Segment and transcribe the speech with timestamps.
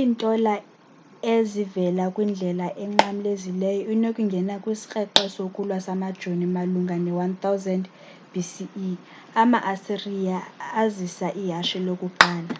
[0.00, 0.64] iintola e
[1.40, 7.84] ezivela kwindlela enqamlezileyo inokungena kwisikrweqe sokulwa samajoni malunga ne-1000
[8.32, 8.90] b.c.e.
[9.42, 10.38] ama-asiriya
[10.82, 12.52] azisa ihashe lokuqala